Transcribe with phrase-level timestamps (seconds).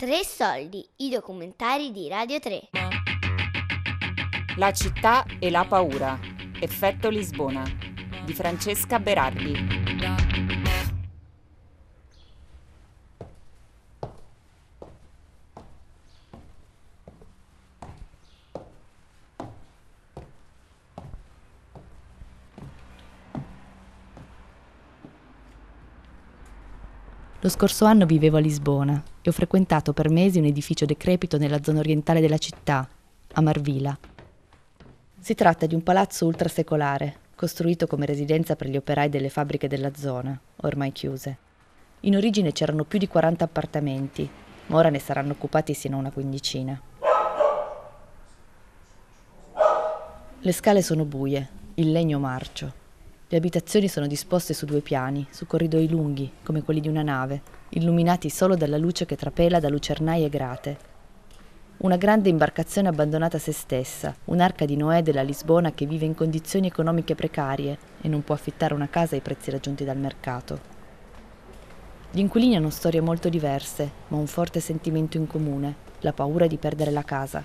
[0.00, 2.70] Tre soldi, i documentari di Radio 3.
[4.56, 6.18] La città e la paura.
[6.58, 7.62] Effetto Lisbona
[8.24, 9.79] di Francesca Berardi.
[27.42, 31.62] Lo scorso anno vivevo a Lisbona e ho frequentato per mesi un edificio decrepito nella
[31.62, 32.86] zona orientale della città,
[33.32, 33.98] a Marvila.
[35.18, 39.94] Si tratta di un palazzo ultrasecolare, costruito come residenza per gli operai delle fabbriche della
[39.94, 41.38] zona, ormai chiuse.
[42.00, 44.28] In origine c'erano più di 40 appartamenti,
[44.66, 46.78] ma ora ne saranno occupati sino a una quindicina.
[50.40, 52.79] Le scale sono buie, il legno marcio.
[53.32, 57.42] Le abitazioni sono disposte su due piani, su corridoi lunghi, come quelli di una nave,
[57.68, 60.78] illuminati solo dalla luce che trapela da lucernaie grate.
[61.76, 66.16] Una grande imbarcazione abbandonata a se stessa, un'arca di Noè della Lisbona che vive in
[66.16, 70.58] condizioni economiche precarie e non può affittare una casa ai prezzi raggiunti dal mercato.
[72.10, 76.56] Gli inquilini hanno storie molto diverse, ma un forte sentimento in comune, la paura di
[76.56, 77.44] perdere la casa.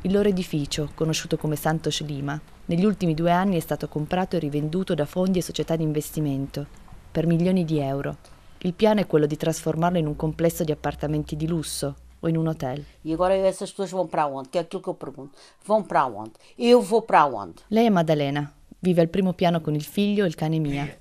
[0.00, 4.38] Il loro edificio, conosciuto come Santos Lima, negli ultimi due anni è stato comprato e
[4.38, 6.66] rivenduto da fondi e società di investimento
[7.10, 8.16] per milioni di euro.
[8.58, 12.36] Il piano è quello di trasformarlo in un complesso di appartamenti di lusso o in
[12.36, 12.84] un hotel.
[13.02, 14.48] E agora essas pessoas vão para onde?
[14.48, 15.36] Que é aquilo que eu pergunto.
[15.66, 16.32] Vão para onde?
[16.56, 17.62] Eu vou para onde?
[17.68, 21.00] Lei è Maddalena, vive al primo piano con il figlio e il cane Mia.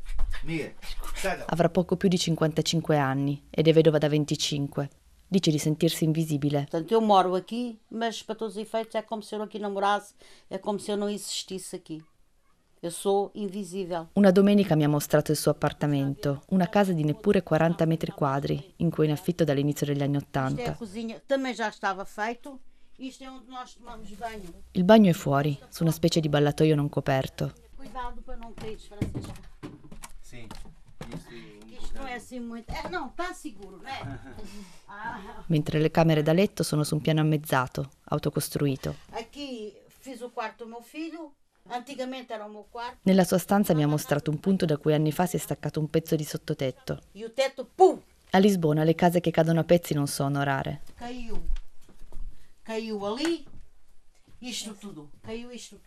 [1.46, 4.90] Avrà poco più di 55 anni ed è vedova da 25.
[5.34, 6.68] Dice di sentirsi invisibile.
[6.70, 9.72] Portanto, eu moro aqui, mas para todos os efeitos é como se eu aqui não
[9.72, 10.14] morasse,
[10.50, 12.04] é como se eu não existisse aqui.
[12.82, 14.10] Eu sou invisível.
[14.16, 18.74] Una domenica mi ha mostrato il suo appartamento, una casa di neppure 40 metri quadri,
[18.78, 20.74] in cui è in affitto dall'inizio degli anni Isto é a Ottanta.
[20.78, 22.60] cozinha, também já estava feito.
[23.00, 24.52] Isto é onde nós tomamos banho.
[24.74, 27.54] Il bagno è fuori, su una specie di ballatoio non coperto.
[27.78, 29.32] Cuidado para não cair, Francisco.
[30.22, 30.48] Sim.
[35.48, 38.96] mentre le camere da letto sono su un piano ammezzato, autocostruito.
[43.04, 45.80] Nella sua stanza mi ha mostrato un punto da cui anni fa si è staccato
[45.80, 47.02] un pezzo di sottotetto.
[47.14, 47.30] E!
[48.32, 50.82] A Lisbona le case che cadono a pezzi non sono rare.
[50.96, 51.40] Caiu.
[52.64, 53.51] Caiu ali.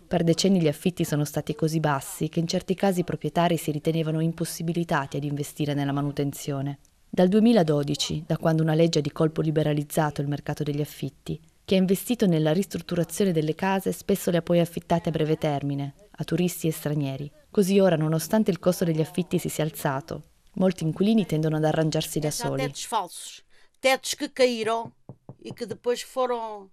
[0.07, 3.73] Per decenni gli affitti sono stati così bassi che in certi casi i proprietari si
[3.73, 6.79] ritenevano impossibilitati ad investire nella manutenzione.
[7.11, 11.75] Dal 2012, da quando una legge ha di colpo liberalizzato il mercato degli affitti, chi
[11.75, 16.25] ha investito nella ristrutturazione delle case spesso le ha poi affittate a breve termine, a
[16.25, 17.31] turisti e stranieri.
[17.51, 20.23] Così ora, nonostante il costo degli affitti si sia alzato,
[20.55, 22.63] molti inquilini tendono ad arrangiarsi da soli.
[22.63, 23.43] tetos falsos.
[23.81, 24.93] Tetos que caíram
[25.43, 26.71] e que depois foram,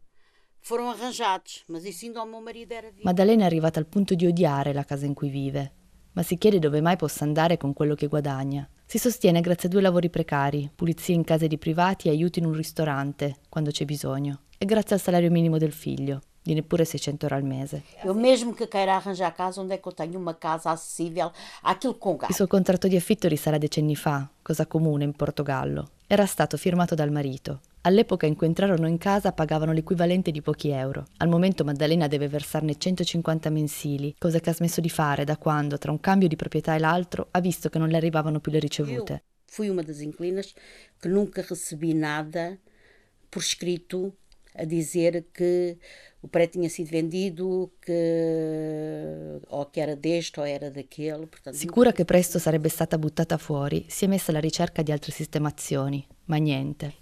[0.62, 1.64] foram arranjados.
[1.68, 3.04] Mas isso ainda ao meu marido era vivo.
[3.04, 5.72] Maddalena è arrivata al punto di odiare la casa in cui vive,
[6.14, 8.68] ma si chiede dove mai possa andare con quello che guadagna.
[8.86, 12.46] Si sostiene grazie a due lavori precari, pulizie in case di privati e aiuti in
[12.46, 17.26] un ristorante, quando c'è bisogno, e grazie al salario minimo del figlio, di neppure 600
[17.26, 17.84] euro al mese.
[18.04, 21.32] Eu mesmo que queira arranjar casa, onde eu tenho uma casa acessível
[21.64, 25.92] àquilo com Il suo contratto di affitto risale a decenni fa, cosa comune in Portogallo.
[26.06, 27.62] Era stato firmato dal marito.
[27.84, 31.08] All'epoca in cui entrarono in casa pagavano l'equivalente di pochi euro.
[31.18, 35.80] Al momento Maddalena deve versarne 150 mensili, cosa che ha smesso di fare da quando,
[35.80, 38.60] tra un cambio di proprietà e l'altro, ha visto che non le arrivavano più le
[38.60, 39.14] ricevute.
[39.14, 40.54] Eu fui uma das inquilinas
[41.00, 42.58] que nunca recebi nada
[43.30, 44.16] por escrito
[44.56, 45.78] a dizer que
[46.22, 51.26] o prédio tinha sido vendido, que ou que era deste ou era daquele.
[51.26, 55.12] Portanto, Sicura che presto sarebbe stata buttata fuori, si è messa alla ricerca di altre
[55.12, 56.06] sistemazioni,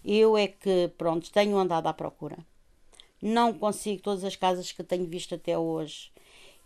[0.03, 2.37] Eu é que, pronto, tenho andado à procura.
[3.21, 6.11] Não consigo, todas as casas que tenho visto até hoje,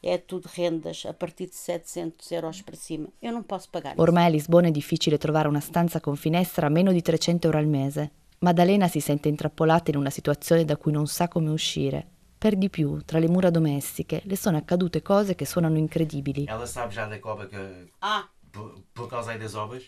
[0.01, 3.08] é tudo rendas a partir de 700 euros para cima.
[3.22, 3.96] Eu não posso pagar.
[3.97, 7.58] Ormai a Lisbona è difficile trovare una stanza con finestra a meno di 300 euro
[7.58, 8.11] al mese.
[8.40, 12.05] Maddalena si sente intrappolata in una situazione da cui non sa come uscire.
[12.38, 16.46] Per di più, tra le mura domestiche, le sono accadute cose che suonano incredibili.
[16.46, 17.90] Ela sabe já da cobra que.
[17.99, 19.84] Ah, Por, por causa aí das obras?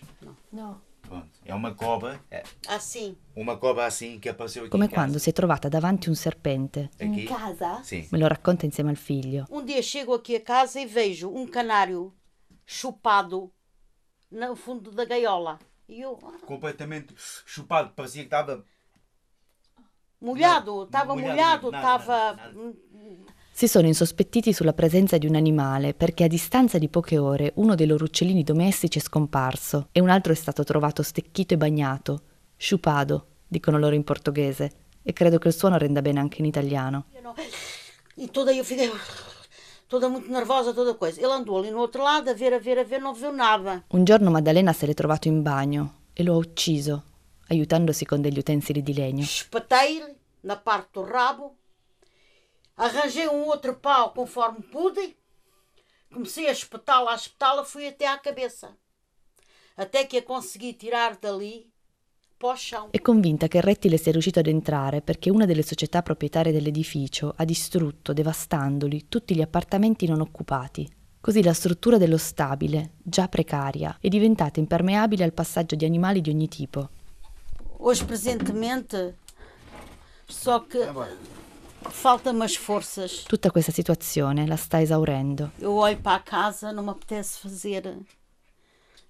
[0.52, 0.82] No.
[1.08, 1.30] Pronto.
[1.44, 2.20] É uma cobra.
[2.32, 3.16] É assim.
[3.36, 5.02] uma cobra assim que apareceu aqui Come em casa.
[5.02, 6.90] quando si è trovata davanti un serpente.
[7.00, 7.26] Aqui.
[7.26, 7.82] casa?
[7.84, 8.08] Sim.
[8.12, 9.46] Me lo racconta insieme al figlio.
[9.50, 12.14] Um dia chego aqui a casa e vejo um canário
[12.66, 13.52] chupado
[14.32, 15.60] no fundo da gaiola.
[15.88, 17.14] E eu, ah, Completamente
[17.46, 17.94] chupado.
[17.96, 18.66] Parecia que estava.
[20.20, 22.56] molhado, estava molhado, molhado, nada, estava.
[23.58, 27.74] Si sono insospettiti sulla presenza di un animale perché a distanza di poche ore uno
[27.74, 32.22] dei loro uccellini domestici è scomparso e un altro è stato trovato stecchito e bagnato,
[32.58, 34.72] sciupado, dicono loro in portoghese,
[35.02, 37.06] e credo che il suono renda bene anche in italiano.
[38.18, 38.92] E toda eu fiquei
[39.88, 41.22] toda muito nervosa, toda coisa.
[41.22, 43.86] Ele andou ali no outro lado a ver, a ver, a ver, non viu nada.
[43.88, 47.04] Un giorno Maddalena se l'è trovato in bagno e lo ha ucciso,
[47.48, 49.24] aiutandosi con degli utensili di legno.
[49.24, 51.56] Espetei-lhe na parte do rabo,
[52.76, 55.16] arranjei um outro pau conforme pude,
[56.12, 58.78] comecei a espetá-la, a espetá-la, fui até à cabeça.
[59.76, 61.74] Até que a consegui tirar dali.
[62.92, 67.34] È convinta che il rettile sia riuscito ad entrare perché una delle società proprietarie dell'edificio
[67.36, 70.88] ha distrutto, devastandoli, tutti gli appartamenti non occupati.
[71.22, 76.30] Così la struttura dello stabile, già precaria, è diventata impermeabile al passaggio di animali di
[76.30, 76.90] ogni tipo.
[77.78, 79.18] Hoje, presentemente,
[80.28, 80.88] só que.
[83.28, 85.52] Tutta questa situazione la sta esaurendo.
[85.60, 87.98] Eu olho para a casa, não me apetece fazer.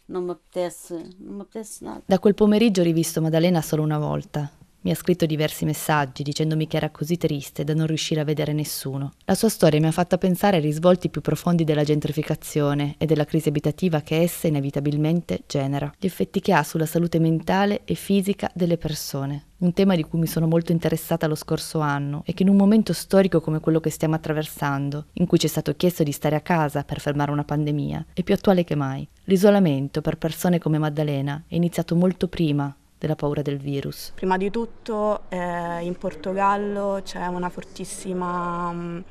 [0.07, 2.03] Não me apetece, não me apetece nada.
[2.05, 4.51] Da quel pomeriggio ho rivisto Maddalena solo una volta.
[4.85, 8.53] Mi ha scritto diversi messaggi dicendomi che era così triste da non riuscire a vedere
[8.53, 9.13] nessuno.
[9.25, 13.25] La sua storia mi ha fatto pensare ai risvolti più profondi della gentrificazione e della
[13.25, 18.51] crisi abitativa che essa inevitabilmente genera, gli effetti che ha sulla salute mentale e fisica
[18.53, 19.45] delle persone.
[19.57, 22.55] Un tema di cui mi sono molto interessata lo scorso anno e che in un
[22.55, 26.35] momento storico come quello che stiamo attraversando, in cui ci è stato chiesto di stare
[26.35, 29.07] a casa per fermare una pandemia, è più attuale che mai.
[29.23, 34.11] L'isolamento per persone come Maddalena è iniziato molto prima della paura del virus.
[34.15, 39.03] Prima di tutto eh, in Portogallo c'è una fortissima mh,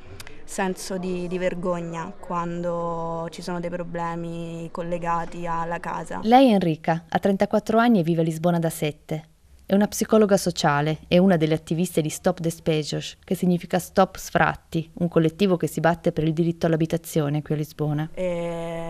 [0.44, 6.20] senso di, di vergogna quando ci sono dei problemi collegati alla casa.
[6.22, 9.28] Lei è Enrica, ha 34 anni e vive a Lisbona da 7.
[9.66, 14.90] È una psicologa sociale e una delle attiviste di Stop Despejos, che significa Stop Sfratti,
[14.98, 18.10] un collettivo che si batte per il diritto all'abitazione qui a Lisbona.
[18.12, 18.83] E,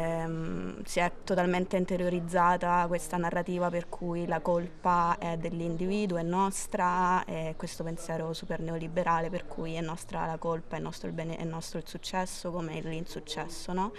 [0.85, 7.55] si è totalmente interiorizzata questa narrativa per cui la colpa è dell'individuo, è nostra, e
[7.57, 11.45] questo pensiero super neoliberale per cui è nostra la colpa, è nostro il, bene, è
[11.45, 13.93] nostro il successo come l'insuccesso, no?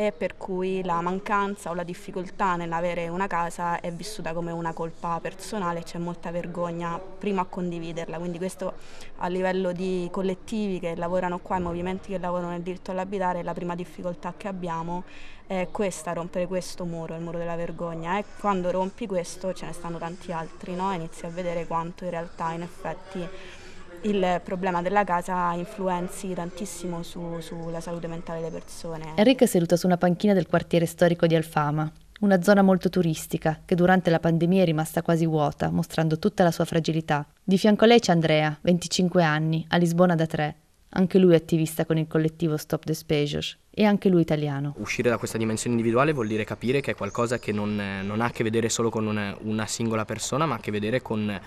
[0.00, 4.72] E per cui la mancanza o la difficoltà nell'avere una casa è vissuta come una
[4.72, 8.74] colpa personale, c'è molta vergogna prima a condividerla, quindi questo
[9.16, 13.54] a livello di collettivi che lavorano qua, i movimenti che lavorano nel diritto all'abitare, la
[13.54, 15.02] prima difficoltà che abbiamo
[15.48, 19.72] è questa, rompere questo muro, il muro della vergogna e quando rompi questo ce ne
[19.72, 20.92] stanno tanti altri, no?
[20.92, 23.26] inizi a vedere quanto in realtà in effetti
[24.02, 29.12] il problema della casa influenzi tantissimo su, sulla salute mentale delle persone.
[29.16, 31.90] Enrica è seduta su una panchina del quartiere storico di Alfama,
[32.20, 36.50] una zona molto turistica che durante la pandemia è rimasta quasi vuota, mostrando tutta la
[36.50, 37.26] sua fragilità.
[37.42, 40.56] Di fianco a lei c'è Andrea, 25 anni, a Lisbona da tre.
[40.90, 44.74] Anche lui è attivista con il collettivo Stop Despejos e anche lui italiano.
[44.78, 48.26] Uscire da questa dimensione individuale vuol dire capire che è qualcosa che non, non ha
[48.26, 51.40] a che vedere solo con una, una singola persona, ma ha a che vedere con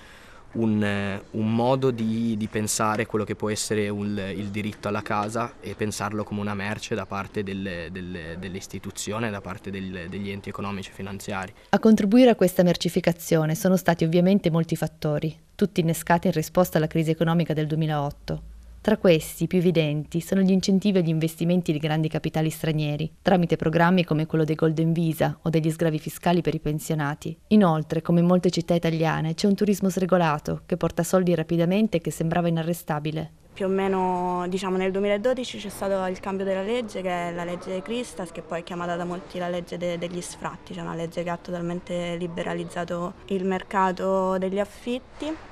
[0.54, 5.54] un, un modo di, di, pensare quello che può essere un, il diritto alla casa
[5.62, 10.50] e pensarlo come una merce da parte delle, delle, dell'istituzione, da parte del, degli enti
[10.50, 11.54] economici e finanziari.
[11.70, 16.88] A contribuire a questa mercificazione sono stati ovviamente molti fattori, tutti innescati in risposta alla
[16.88, 18.51] crisi economica del 2008.
[18.82, 23.56] Tra questi, i più evidenti, sono gli incentivi agli investimenti di grandi capitali stranieri, tramite
[23.56, 27.38] programmi come quello dei Golden Visa o degli sgravi fiscali per i pensionati.
[27.50, 32.02] Inoltre, come in molte città italiane, c'è un turismo sregolato che porta soldi rapidamente e
[32.02, 33.34] che sembrava inarrestabile.
[33.54, 37.44] Più o meno diciamo, nel 2012 c'è stato il cambio della legge, che è la
[37.44, 40.96] legge Cristas, che poi è chiamata da molti la legge de- degli sfratti, cioè una
[40.96, 45.50] legge che ha totalmente liberalizzato il mercato degli affitti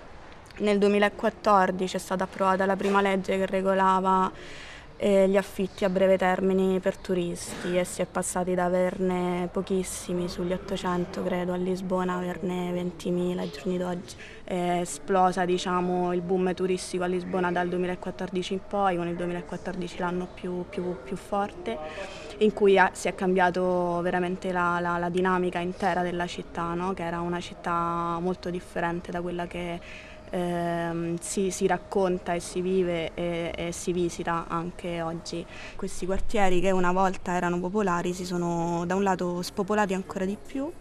[0.59, 4.31] nel 2014 è stata approvata la prima legge che regolava
[5.01, 10.27] eh, gli affitti a breve termine per turisti e si è passati da averne pochissimi,
[10.27, 14.15] sugli 800 credo, a Lisbona averne 20.000 ai giorni d'oggi.
[14.43, 19.97] È esplosa diciamo, il boom turistico a Lisbona dal 2014 in poi, con il 2014
[19.99, 21.77] l'anno più, più, più forte,
[22.39, 26.93] in cui si è cambiato veramente la, la, la dinamica intera della città, no?
[26.93, 29.79] che era una città molto differente da quella che
[30.29, 35.45] ehm, si, si, racconta e si vive e, e, si visita anche oggi.
[35.75, 40.37] Questi quartieri che una volta erano popolari si sono da un lato spopolati ancora di
[40.43, 40.71] più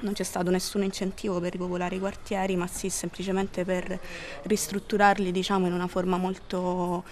[0.00, 3.98] non c'è stato nessun incentivo per ripopolare i quartieri, ma sì semplicemente per
[4.42, 7.04] ristrutturarli diciamo, in una forma molto,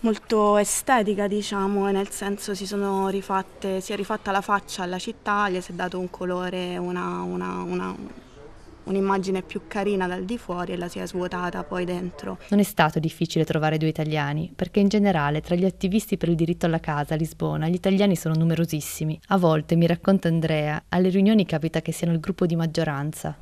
[0.00, 2.66] molto estetica, diciamo, nel senso si,
[3.10, 7.20] rifatte, si è rifatta la faccia alla città, gli si è dato un colore, una,
[7.20, 7.96] una, una
[8.84, 12.38] un'immagine più carina dal di fuori e la si è svuotata poi dentro.
[12.48, 16.34] Non è stato difficile trovare due italiani, perché in generale tra gli attivisti per il
[16.34, 19.20] diritto alla casa a Lisbona gli italiani sono numerosissimi.
[19.28, 23.36] A volte, mi racconta Andrea, alle riunioni capita che siano il gruppo di maggioranza.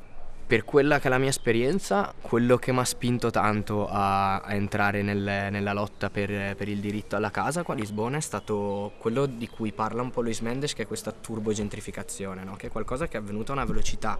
[0.51, 4.53] per quella che è la mia esperienza, quello che mi ha spinto tanto a, a
[4.53, 8.91] entrare nel, nella lotta per, per, il diritto alla casa qua a Lisbona è stato
[8.97, 12.57] quello di cui parla un po' Luis Mendes, che è questa turbogentrificazione, no?
[12.57, 14.19] che è qualcosa che è avvenuto a una velocità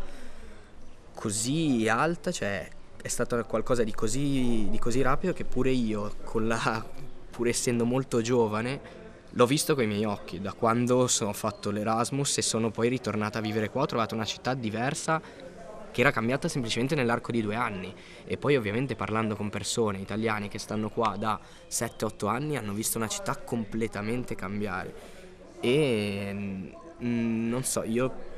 [1.13, 2.67] così alta, cioè
[3.01, 6.85] è stato qualcosa di così, di così rapido che pure io, la,
[7.29, 8.79] pur essendo molto giovane,
[9.29, 10.39] l'ho visto con i miei occhi.
[10.39, 14.25] Da quando ho fatto l'Erasmus e sono poi ritornata a vivere qua, ho trovato una
[14.25, 15.21] città diversa
[15.91, 17.93] che era cambiata semplicemente nell'arco di due anni
[18.25, 21.37] e poi ovviamente parlando con persone italiane che stanno qua da
[21.69, 24.93] 7-8 anni hanno visto una città completamente cambiare
[25.59, 26.31] e
[27.03, 28.29] mm, non so, io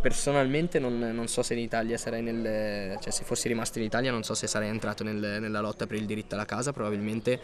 [0.00, 2.98] personalmente non, non, so se in Italia sarei nel...
[3.00, 5.96] cioè se fossi rimasto in Italia non so se sarei entrato nel, nella lotta per
[5.96, 7.40] il diritto alla casa, probabilmente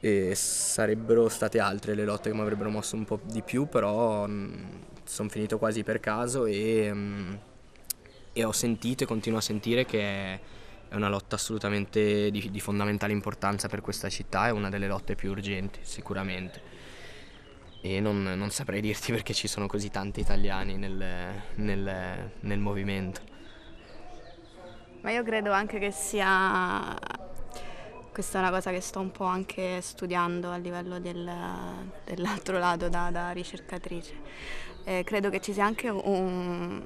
[0.00, 4.26] eh, sarebbero state altre le lotte che mi avrebbero mosso un po' di più, però
[4.26, 4.54] mm,
[5.04, 6.90] sono finito quasi per caso e...
[6.92, 7.34] Mm,
[8.32, 13.12] e ho sentito e continuo a sentire che è una lotta assolutamente di, di, fondamentale
[13.12, 16.60] importanza per questa città, è una delle lotte più urgenti sicuramente.
[17.82, 23.20] E non, non saprei dirti perché ci sono così tanti italiani nel, nel, nel movimento.
[25.02, 26.94] Ma io credo anche che sia
[28.12, 31.30] questa è una cosa che sto un po' anche studiando a livello del,
[32.04, 34.14] dell'altro lato da, da ricercatrice.
[34.84, 36.82] Eh, credo che ci sia anche un,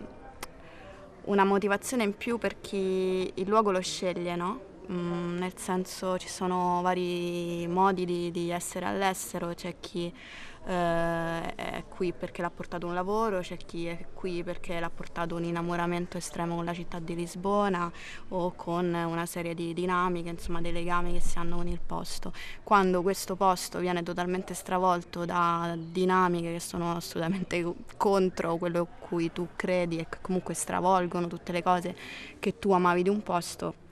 [1.25, 4.73] una motivazione in più per chi il luogo lo sceglie, no?
[4.93, 10.13] Mm, nel senso ci sono vari modi di, di essere all'estero, c'è chi
[10.66, 15.37] eh, è qui perché l'ha portato un lavoro, c'è chi è qui perché l'ha portato
[15.37, 17.90] un innamoramento estremo con la città di Lisbona
[18.28, 22.33] o con una serie di dinamiche, insomma dei legami che si hanno con il posto.
[22.62, 29.33] Quando questo posto viene totalmente stravolto da dinamiche che sono assolutamente contro quello a cui
[29.33, 31.97] tu credi e che comunque stravolgono tutte le cose
[32.38, 33.84] che tu amavi di un posto,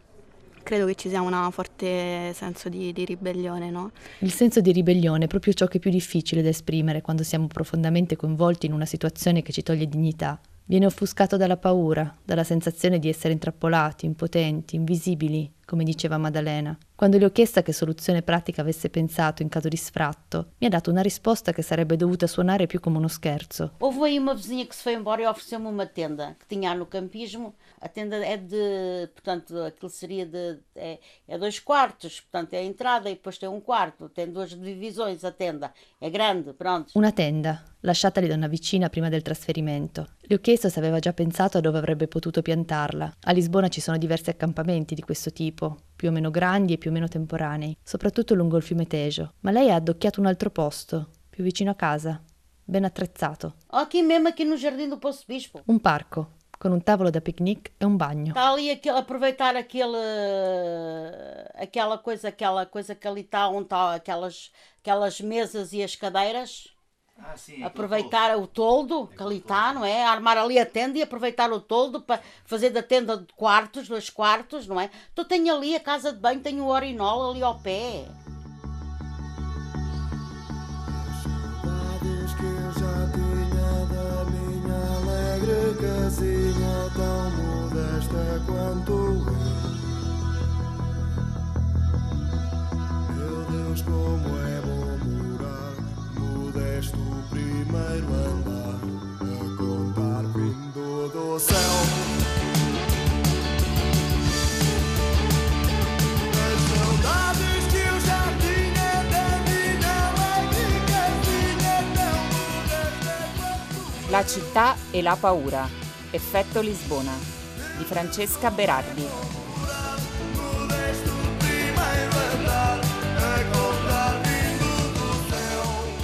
[0.63, 3.71] credo che ci sia un forte senso di, di, ribellione.
[3.71, 3.91] No?
[4.19, 7.47] Il senso di ribellione è proprio ciò che è più difficile da esprimere quando siamo
[7.47, 10.41] profondamente coinvolti in una situazione che ci toglie dignità.
[10.65, 16.77] Viene offuscato dalla paura, dalla sensazione di essere intrappolati, impotenti, invisibili, come diceva Maddalena.
[16.95, 20.71] Quando le ho chiesta che soluzione pratica avesse pensato in caso di sfratto, mi ha
[20.71, 23.73] dato una risposta che sarebbe dovuta suonare più come uno scherzo.
[23.79, 26.85] Houve aí uma vizinha que se foi embora e ofereceu-me uma tenda que tinha no
[26.85, 27.55] campismo.
[27.81, 32.63] A tenda é de, portanto, aquilo seria de, é, é dois quartos, portanto, é a
[32.63, 36.93] entrada e depois tem um quarto, tem duas divisões a tenda, è grande, pronto.
[36.95, 40.11] Una tenda, lasciatali da una vicina prima del trasferimento.
[40.21, 43.17] Le ho chiesto se aveva già pensato a dove avrebbe potuto piantarla.
[43.23, 45.62] A Lisbona ci sono diversi accampamenti di questo tipo,
[45.95, 49.35] più o meno grandi e più o meno temporanei, soprattutto lungo il fiume Tejo.
[49.41, 52.21] Ma lei ha addocchiato un altro posto, più vicino a casa,
[52.65, 53.55] ben attrezzato.
[53.69, 55.63] Aqui mesmo, aqui no Jardim do Poço Bispo.
[55.67, 58.29] Un parco, con un tavolo da picnic e un bagno.
[58.29, 59.97] Está ali aquele, aproveitar aquele,
[61.55, 64.51] aquela coisa, aquela coisa que ali está, onde está aquelas,
[64.81, 66.72] aquelas mesas e as cadeiras.
[67.25, 70.05] Ah, sim, aproveitar o toldo que ali está, não é?
[70.05, 74.11] Armar ali a tenda e aproveitar o toldo para fazer da tenda de quartos, dois
[74.11, 74.91] quartos, não é?
[75.13, 78.07] Então tenho ali a casa de banho, tenho o orinol ali ao pé.
[86.13, 89.15] casinha tão modesta quanto eu.
[93.17, 94.62] Meu Deus, como é
[96.93, 96.99] modesto
[97.31, 98.81] primeiro andar
[99.21, 101.57] a contar vindo do céu.
[114.11, 115.67] La città e la paura.
[116.11, 117.13] Effetto Lisbona
[117.79, 119.42] di Francesca Berardi.